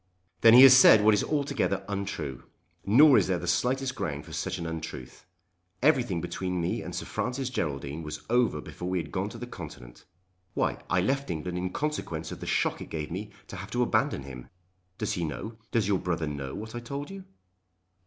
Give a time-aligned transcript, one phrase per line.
[0.41, 2.45] "Then he has said what is altogether untrue.
[2.87, 5.27] Nor is there the slightest ground for such an untruth.
[5.83, 9.45] Everything between me and Sir Francis Geraldine was over before we had gone to the
[9.45, 10.05] Continent.
[10.55, 13.83] Why; I left England in consequence of the shock it gave me to have to
[13.83, 14.49] abandon him.
[14.97, 17.25] Does he know, does your brother know what I told you?"